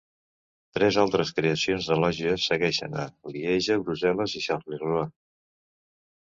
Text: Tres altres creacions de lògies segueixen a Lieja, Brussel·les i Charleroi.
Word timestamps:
Tres 0.77 0.95
altres 1.01 1.33
creacions 1.39 1.89
de 1.89 1.97
lògies 2.03 2.45
segueixen 2.53 2.97
a 3.03 3.05
Lieja, 3.37 3.77
Brussel·les 3.85 4.35
i 4.41 4.43
Charleroi. 4.49 5.07